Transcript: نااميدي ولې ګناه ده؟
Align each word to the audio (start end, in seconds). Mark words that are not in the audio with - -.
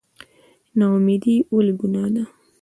نااميدي 0.77 1.35
ولې 1.55 1.73
ګناه 1.79 2.09
ده؟ 2.15 2.23